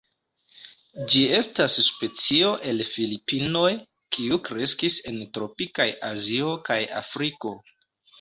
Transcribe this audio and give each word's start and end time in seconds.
Ĝi 1.15 1.19
estas 1.39 1.73
specio 1.87 2.47
el 2.71 2.81
Filipinoj, 2.93 3.67
kiu 4.17 4.39
kreskis 4.47 4.97
en 5.13 5.21
tropikaj 5.37 5.87
Azio 6.09 6.49
kaj 6.71 6.79
Afriko. 7.03 7.53